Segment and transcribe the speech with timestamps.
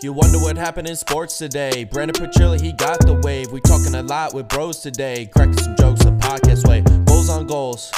[0.00, 1.82] You wonder what happened in sports today.
[1.82, 3.50] Brendan Petrilli, he got the wave.
[3.50, 5.26] We talking a lot with bros today.
[5.26, 6.82] Cracking some jokes the podcast way.
[7.04, 7.90] Goals on goals.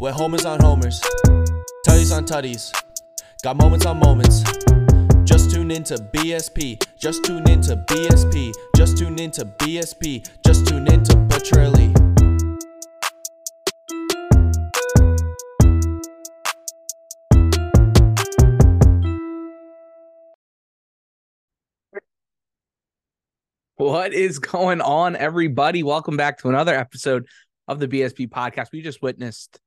[0.00, 0.98] With homers on homers.
[1.86, 2.72] Tutties on tutties.
[3.42, 4.44] Got moments on moments.
[5.24, 6.82] Just tune into BSP.
[6.96, 8.54] Just tune into BSP.
[8.74, 10.26] Just tune into BSP.
[10.42, 12.05] Just tune into Petrilli.
[23.96, 25.82] What is going on, everybody?
[25.82, 27.26] Welcome back to another episode
[27.66, 28.66] of the BSP podcast.
[28.70, 29.58] We just witnessed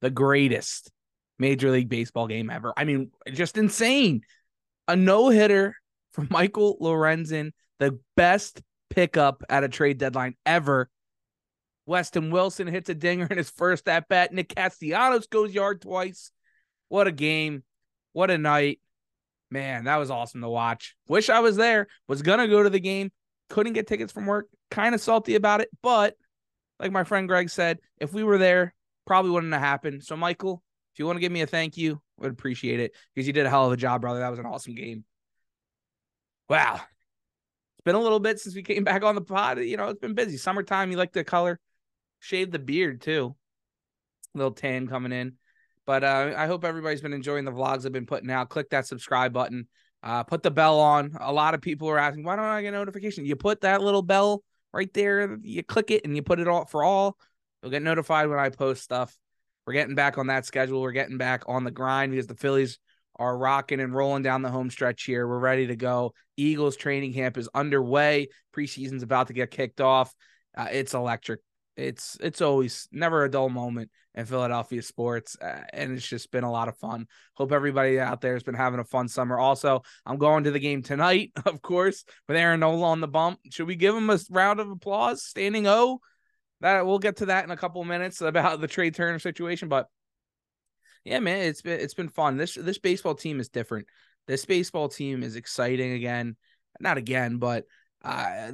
[0.00, 0.90] the greatest
[1.38, 2.72] Major League Baseball game ever.
[2.78, 4.22] I mean, just insane.
[4.88, 5.76] A no hitter
[6.12, 10.88] from Michael Lorenzen, the best pickup at a trade deadline ever.
[11.84, 14.32] Weston Wilson hits a dinger in his first at bat.
[14.32, 16.30] Nick Castellanos goes yard twice.
[16.88, 17.64] What a game.
[18.14, 18.80] What a night.
[19.50, 20.96] Man, that was awesome to watch.
[21.06, 21.86] Wish I was there.
[22.08, 23.10] Was going to go to the game
[23.54, 24.48] couldn't get tickets from work.
[24.68, 26.16] Kind of salty about it, but
[26.80, 28.74] like my friend Greg said, if we were there,
[29.06, 30.02] probably wouldn't have happened.
[30.02, 30.60] So, Michael,
[30.92, 33.32] if you want to give me a thank you, I would appreciate it because you
[33.32, 34.18] did a hell of a job, brother.
[34.18, 35.04] That was an awesome game.
[36.48, 36.74] Wow.
[36.74, 39.60] It's been a little bit since we came back on the pod.
[39.60, 40.36] You know, it's been busy.
[40.36, 41.60] Summertime, you like the color.
[42.18, 43.36] Shave the beard too.
[44.34, 45.34] A little tan coming in.
[45.86, 48.48] But uh, I hope everybody's been enjoying the vlogs I've been putting out.
[48.48, 49.68] Click that subscribe button.
[50.04, 51.16] Uh, put the bell on.
[51.18, 53.24] A lot of people are asking, why don't I get notification?
[53.24, 56.66] You put that little bell right there, you click it and you put it all
[56.66, 57.16] for all.
[57.62, 59.16] You'll get notified when I post stuff.
[59.66, 60.82] We're getting back on that schedule.
[60.82, 62.78] We're getting back on the grind because the Phillies
[63.16, 65.26] are rocking and rolling down the home stretch here.
[65.26, 66.12] We're ready to go.
[66.36, 68.28] Eagles training camp is underway.
[68.54, 70.12] Preseason's about to get kicked off.
[70.54, 71.40] Uh, it's electric.
[71.76, 76.44] It's it's always never a dull moment in Philadelphia sports, uh, and it's just been
[76.44, 77.06] a lot of fun.
[77.34, 79.38] Hope everybody out there has been having a fun summer.
[79.38, 83.40] Also, I'm going to the game tonight, of course, with Aaron Nola on the bump.
[83.50, 85.24] Should we give him a round of applause?
[85.24, 86.00] Standing O.
[86.60, 89.88] That we'll get to that in a couple minutes about the Trea Turner situation, but
[91.04, 92.36] yeah, man, it's been it's been fun.
[92.36, 93.86] This this baseball team is different.
[94.26, 96.36] This baseball team is exciting again,
[96.80, 97.64] not again, but
[98.02, 98.52] uh,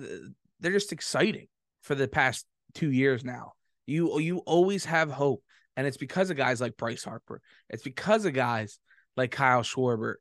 [0.59, 1.47] they're just exciting
[1.83, 3.53] for the past two years now.
[3.87, 5.43] You you always have hope.
[5.77, 7.41] And it's because of guys like Bryce Harper.
[7.69, 8.79] It's because of guys
[9.17, 10.17] like Kyle Schwarber.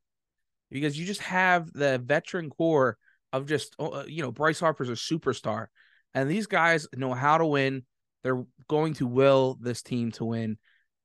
[0.72, 2.98] Because you just have the veteran core
[3.34, 5.68] of just, oh, uh, you know, Bryce Harper's a superstar.
[6.14, 7.84] And these guys know how to win.
[8.24, 10.58] They're going to will this team to win.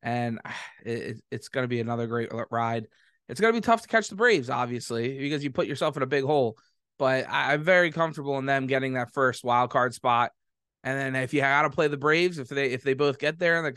[0.03, 0.41] And
[0.84, 2.87] it, it's going to be another great ride.
[3.28, 6.03] It's going to be tough to catch the Braves, obviously, because you put yourself in
[6.03, 6.59] a big hole.
[6.99, 10.31] But I'm very comfortable in them getting that first wild card spot.
[10.84, 13.38] And then if you got to play the Braves, if they if they both get
[13.38, 13.76] there in the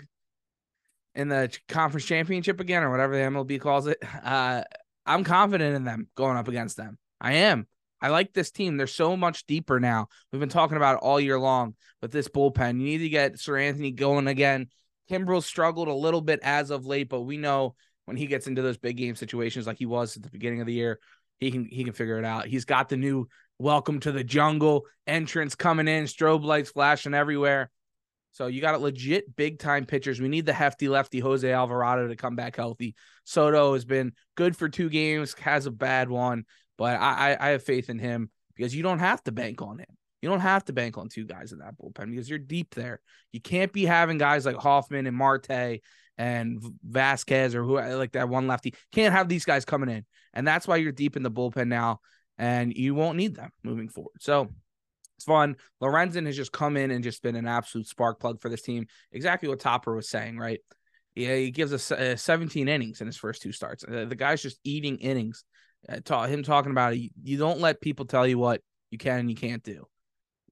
[1.15, 4.61] in the conference championship again or whatever the MLB calls it, uh,
[5.05, 6.99] I'm confident in them going up against them.
[7.19, 7.65] I am.
[8.01, 8.77] I like this team.
[8.77, 10.09] They're so much deeper now.
[10.31, 12.79] We've been talking about all year long with this bullpen.
[12.79, 14.67] You need to get Seranthony going again.
[15.09, 17.75] Kimbrel struggled a little bit as of late, but we know
[18.05, 20.67] when he gets into those big game situations like he was at the beginning of
[20.67, 20.99] the year,
[21.39, 22.47] he can he can figure it out.
[22.47, 23.27] He's got the new
[23.59, 27.71] welcome to the jungle entrance coming in, strobe lights flashing everywhere.
[28.31, 30.21] So you got a legit big time pitchers.
[30.21, 32.95] We need the hefty lefty Jose Alvarado to come back healthy.
[33.23, 36.45] Soto has been good for two games, has a bad one,
[36.77, 39.79] but I, I, I have faith in him because you don't have to bank on
[39.79, 39.87] him.
[40.21, 43.01] You don't have to bank on two guys in that bullpen because you're deep there.
[43.31, 45.81] You can't be having guys like Hoffman and Marte
[46.17, 48.73] and Vasquez or who like that one lefty.
[48.91, 50.05] Can't have these guys coming in.
[50.33, 51.99] And that's why you're deep in the bullpen now
[52.37, 54.19] and you won't need them moving forward.
[54.19, 54.49] So
[55.17, 55.55] it's fun.
[55.81, 58.87] Lorenzen has just come in and just been an absolute spark plug for this team.
[59.11, 60.59] Exactly what Topper was saying, right?
[61.15, 63.83] Yeah, he gives us uh, 17 innings in his first two starts.
[63.83, 65.43] Uh, the guy's just eating innings.
[65.89, 67.11] Uh, him talking about it.
[67.23, 68.61] You don't let people tell you what
[68.91, 69.85] you can and you can't do.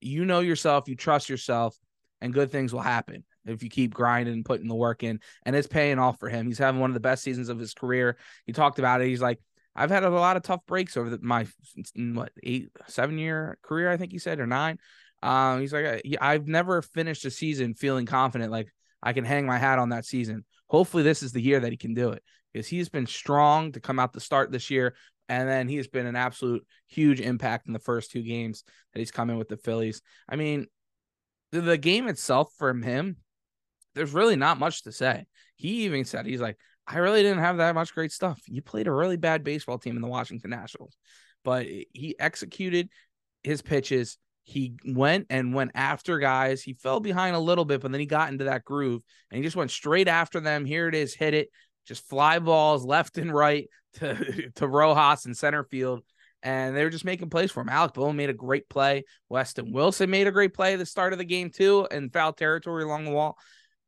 [0.02, 1.78] You know yourself, you trust yourself,
[2.22, 5.20] and good things will happen if you keep grinding and putting the work in.
[5.44, 6.48] And it's paying off for him.
[6.48, 8.18] He's having one of the best seasons of his career.
[8.46, 9.08] He talked about it.
[9.08, 9.40] He's like,
[9.76, 11.48] I've had a lot of tough breaks over the, my
[11.96, 14.80] what eight seven year career I think he said or nine.
[15.22, 18.70] Um, he's like I've never finished a season feeling confident like
[19.04, 20.46] I can hang my hat on that season.
[20.68, 22.24] Hopefully this is the year that he can do it
[22.54, 24.96] because he's been strong to come out the start this year
[25.28, 29.12] and then he's been an absolute huge impact in the first two games that he's
[29.12, 30.02] come in with the Phillies.
[30.30, 30.68] I mean,
[31.52, 33.18] the, the game itself from him,
[33.96, 35.26] there's really not much to say.
[35.56, 36.58] He even said he's like
[36.88, 38.40] I really didn't have that much great stuff.
[38.46, 40.96] You played a really bad baseball team in the Washington Nationals,
[41.44, 42.90] but he executed
[43.44, 44.18] his pitches.
[44.44, 46.62] He went and went after guys.
[46.62, 49.02] He fell behind a little bit, but then he got into that groove
[49.32, 50.66] and he just went straight after them.
[50.66, 51.50] Here it is, hit it,
[51.88, 56.04] just fly balls left and right to, to Rojas in center field.
[56.44, 57.70] and they were just making plays for him.
[57.70, 59.06] Alec Bohm made a great play.
[59.30, 62.34] Weston Wilson made a great play at the start of the game too, in foul
[62.34, 63.40] territory along the wall.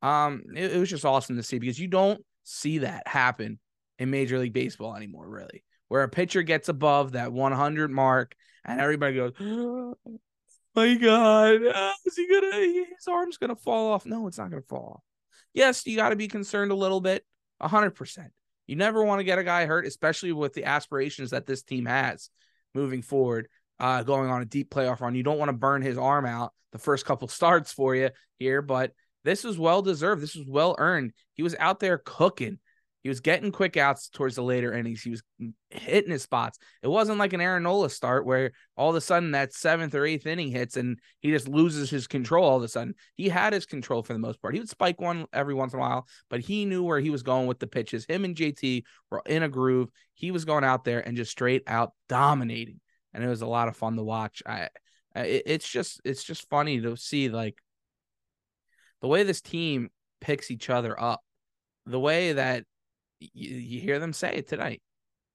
[0.01, 3.59] Um, it, it was just awesome to see because you don't see that happen
[3.99, 8.79] in Major League Baseball anymore, really, where a pitcher gets above that 100 mark and
[8.79, 9.95] everybody goes, oh
[10.75, 11.61] "My God,
[12.05, 12.55] is he gonna?
[12.55, 15.03] His arm's gonna fall off." No, it's not gonna fall off.
[15.53, 17.25] Yes, you got to be concerned a little bit,
[17.59, 18.31] hundred percent.
[18.67, 21.85] You never want to get a guy hurt, especially with the aspirations that this team
[21.85, 22.29] has
[22.75, 23.47] moving forward,
[23.79, 25.15] uh, going on a deep playoff run.
[25.15, 28.61] You don't want to burn his arm out the first couple starts for you here,
[28.61, 28.91] but
[29.27, 30.23] this was well deserved.
[30.23, 31.11] This was well earned.
[31.33, 32.59] He was out there cooking.
[33.03, 35.01] He was getting quick outs towards the later innings.
[35.01, 35.21] He was
[35.69, 36.57] hitting his spots.
[36.81, 40.05] It wasn't like an Aaron Nola start where all of a sudden that seventh or
[40.05, 42.95] eighth inning hits and he just loses his control all of a sudden.
[43.15, 44.53] He had his control for the most part.
[44.53, 47.23] He would spike one every once in a while, but he knew where he was
[47.23, 48.05] going with the pitches.
[48.05, 49.89] Him and JT were in a groove.
[50.13, 52.79] He was going out there and just straight out dominating.
[53.13, 54.41] And it was a lot of fun to watch.
[54.45, 54.69] I
[55.15, 57.55] it's just it's just funny to see like
[59.01, 59.89] the way this team
[60.21, 61.21] picks each other up,
[61.85, 62.63] the way that
[63.19, 64.81] you, you hear them say it tonight,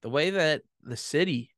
[0.03, 1.51] the way that the city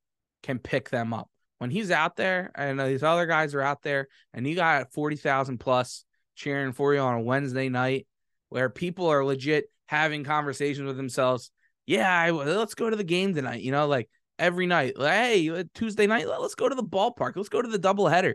[0.43, 1.29] can pick them up
[1.59, 5.59] when he's out there and these other guys are out there and you got 40,000
[5.59, 6.05] plus
[6.35, 8.07] cheering for you on a Wednesday night
[8.51, 11.51] where people are legit having conversations with themselves.
[11.87, 13.63] Yeah, I, let's go to the game tonight.
[13.63, 14.09] You know, like
[14.39, 14.95] every night.
[14.99, 17.37] Hey, Tuesday night, let's go to the ballpark.
[17.37, 18.35] Let's go to the doubleheader.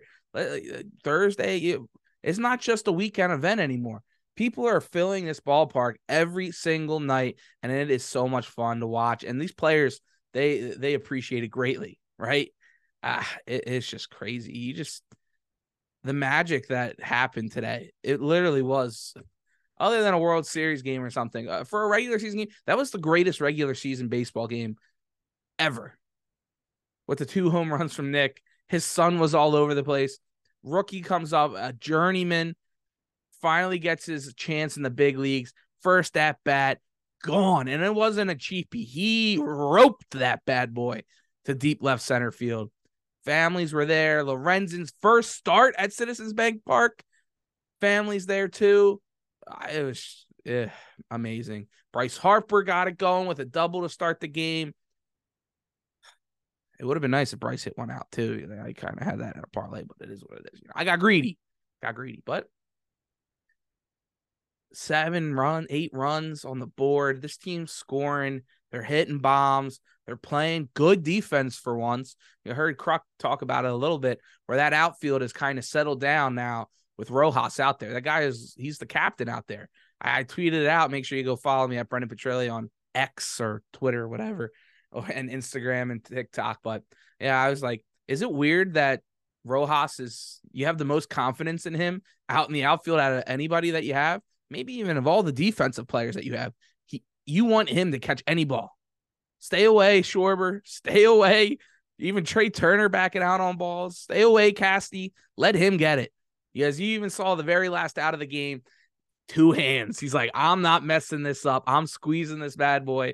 [1.04, 1.77] Thursday,
[2.24, 4.01] it's not just a weekend event anymore.
[4.36, 8.88] People are filling this ballpark every single night, and it is so much fun to
[8.88, 9.24] watch.
[9.24, 10.00] And these players,
[10.33, 12.50] they they appreciate it greatly, right?
[13.04, 14.54] Ah, it, it's just crazy.
[14.54, 15.04] You just
[16.04, 17.92] the magic that happened today.
[18.04, 19.13] It literally was,
[19.77, 22.50] other than a World Series game or something, uh, for a regular season game.
[22.66, 24.77] That was the greatest regular season baseball game
[25.57, 25.98] ever.
[27.07, 30.19] With the two home runs from Nick, his son was all over the place.
[30.63, 32.56] Rookie comes up, a journeyman,
[33.41, 35.53] finally gets his chance in the big leagues.
[35.81, 36.79] First at bat,
[37.23, 37.67] gone.
[37.67, 38.85] And it wasn't a cheapie.
[38.85, 41.03] He roped that bad boy
[41.45, 42.71] to deep left center field.
[43.25, 44.23] Families were there.
[44.23, 47.03] Lorenzen's first start at Citizens Bank Park.
[47.81, 49.01] Families there too.
[49.71, 50.67] It was eh,
[51.09, 51.67] amazing.
[51.91, 54.73] Bryce Harper got it going with a double to start the game.
[56.80, 58.48] It would have been nice if Bryce hit one out too.
[58.66, 60.62] I kind of had that in a parlay, but it is what it is.
[60.62, 61.38] You know, I got greedy,
[61.84, 62.48] got greedy, but
[64.72, 67.22] seven run, eight runs on the board.
[67.22, 68.44] This team's scoring.
[68.72, 69.81] They're hitting bombs.
[70.06, 72.16] They're playing good defense for once.
[72.46, 75.66] You heard Kruk talk about it a little bit, where that outfield is kind of
[75.66, 76.68] settled down now
[76.98, 77.94] with Rojas out there.
[77.94, 79.70] That guy is he's the captain out there.
[80.02, 80.92] I, I tweeted it out.
[80.92, 84.52] Make sure you go follow me at Brendan Petrilli on X or Twitter, or whatever
[84.94, 86.59] and Instagram and TikTok.
[86.63, 86.83] But
[87.19, 89.01] yeah, I was like, is it weird that
[89.44, 93.24] Rojas is you have the most confidence in him out in the outfield out of
[93.27, 94.21] anybody that you have?
[94.50, 96.53] Maybe even of all the defensive players that you have,
[96.86, 98.75] he you want him to catch any ball.
[99.39, 100.62] Stay away, Schwarber.
[100.65, 101.57] Stay away.
[102.00, 103.97] Even Trea Turner backing out on balls.
[103.97, 105.12] Stay away, Casty.
[105.38, 106.12] Let him get it.
[106.53, 108.63] Because you even saw the very last out of the game,
[109.27, 110.00] two hands.
[110.00, 111.63] He's like, I'm not messing this up.
[111.68, 113.13] I'm squeezing this bad boy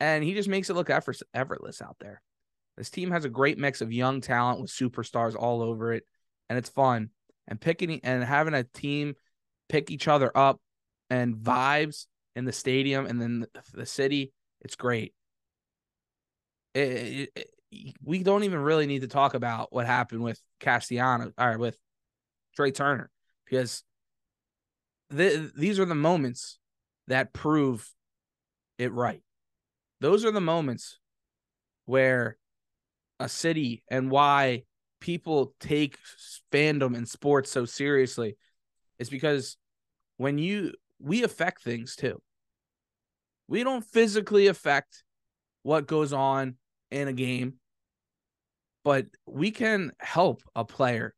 [0.00, 2.20] and he just makes it look effort- effortless out there.
[2.76, 6.04] This team has a great mix of young talent with superstars all over it,
[6.48, 7.10] and it's fun.
[7.48, 9.14] And picking and having a team
[9.68, 10.60] pick each other up
[11.10, 15.14] and vibes in the stadium and then the city, it's great.
[16.74, 21.32] It, it, it, we don't even really need to talk about what happened with Castellano
[21.38, 21.78] or with
[22.54, 23.10] Trea Turner
[23.44, 23.82] because
[25.16, 26.58] th- these are the moments
[27.06, 27.88] that prove
[28.78, 29.22] it right
[30.00, 30.98] those are the moments
[31.86, 32.36] where
[33.18, 34.62] a city and why
[35.00, 35.98] people take
[36.52, 38.36] fandom and sports so seriously
[38.98, 39.56] is because
[40.16, 42.20] when you we affect things too.
[43.48, 45.04] We don't physically affect
[45.62, 46.56] what goes on
[46.90, 47.54] in a game,
[48.84, 51.14] but we can help a player,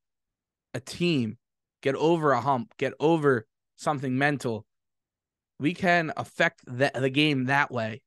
[0.75, 1.39] a team
[1.83, 4.67] get over a hump, get over something mental.
[5.61, 8.03] We can affect the, the game that way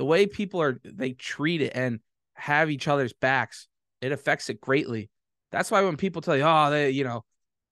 [0.00, 2.00] the way people are they treat it and
[2.32, 3.68] have each other's backs,
[4.00, 5.10] it affects it greatly.
[5.52, 7.22] That's why when people tell you, oh, they, you know,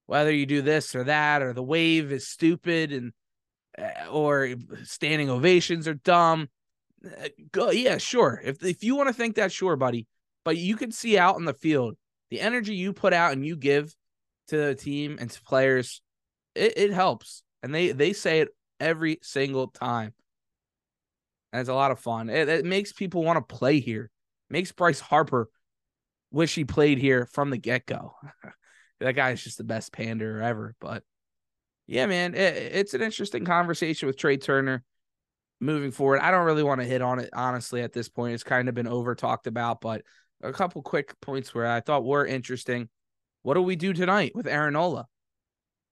[0.04, 3.12] whether you do this or that or the wave is stupid and
[3.78, 4.50] eh, or
[4.84, 6.50] standing ovations are dumb.
[7.02, 8.42] Eh, go, yeah, sure.
[8.44, 10.06] If if you want to think that, sure, buddy.
[10.44, 11.96] But you can see out in the field
[12.28, 13.96] the energy you put out and you give
[14.48, 16.02] to the team and to players,
[16.54, 17.42] it, it helps.
[17.62, 20.12] And they they say it every single time.
[21.52, 22.28] And it's a lot of fun.
[22.28, 24.10] It, it makes people want to play here.
[24.50, 25.48] makes Bryce Harper
[26.30, 28.14] wish he played here from the get go.
[29.00, 30.74] that guy is just the best pander ever.
[30.80, 31.02] But
[31.86, 34.84] yeah, man, it, it's an interesting conversation with Trea Turner
[35.60, 36.20] moving forward.
[36.20, 38.34] I don't really want to hit on it honestly at this point.
[38.34, 40.02] It's kind of been over talked about, but
[40.42, 42.88] a couple quick points where I thought were interesting.
[43.42, 45.06] What do we do tonight with Aaron Nola?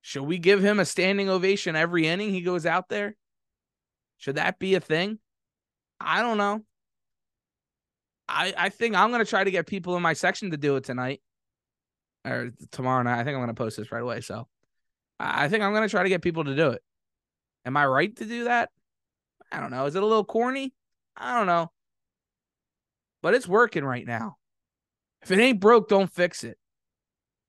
[0.02, 3.16] Should we give him a standing ovation every inning he goes out there?
[4.18, 5.18] Should that be a thing?
[6.00, 6.62] I don't know.
[8.28, 10.84] I I think I'm gonna try to get people in my section to do it
[10.84, 11.22] tonight
[12.24, 13.20] or tomorrow night.
[13.20, 14.20] I think I'm gonna post this right away.
[14.20, 14.48] So
[15.18, 16.82] I think I'm gonna try to get people to do it.
[17.64, 18.70] Am I right to do that?
[19.50, 19.86] I don't know.
[19.86, 20.72] Is it a little corny?
[21.16, 21.70] I don't know.
[23.22, 24.36] But it's working right now.
[25.22, 26.58] If it ain't broke, don't fix it.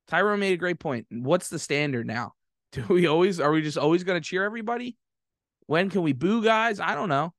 [0.08, 1.06] Tyrone made a great point.
[1.10, 2.34] What's the standard now?
[2.72, 4.98] Do we always are we just always gonna cheer everybody?
[5.66, 6.80] When can we boo guys?
[6.80, 7.34] I don't know.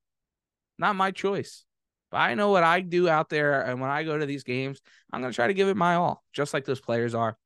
[0.78, 1.64] Not my choice.
[2.10, 3.60] But I know what I do out there.
[3.62, 4.80] And when I go to these games,
[5.12, 7.36] I'm going to try to give it my all, just like those players are.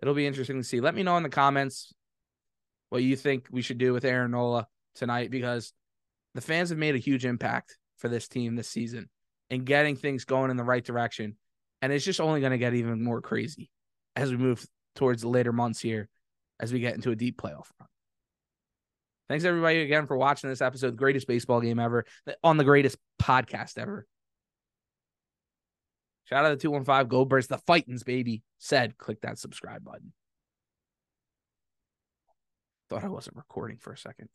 [0.00, 0.80] It'll be interesting to see.
[0.80, 1.94] Let me know in the comments
[2.90, 5.72] what you think we should do with Aaron Nola tonight because
[6.34, 9.08] the fans have made a huge impact for this team this season
[9.50, 11.36] and getting things going in the right direction.
[11.80, 13.70] And it's just only going to get even more crazy
[14.16, 16.08] as we move towards the later months here
[16.60, 17.88] as we get into a deep playoff run.
[19.28, 22.04] Thanks everybody again for watching this episode, greatest baseball game ever,
[22.42, 24.06] on the greatest podcast ever.
[26.24, 28.42] Shout out to 215 Goldbergs, the fightins, baby.
[28.58, 30.12] Said, click that subscribe button.
[32.90, 34.28] Thought I wasn't recording for a second.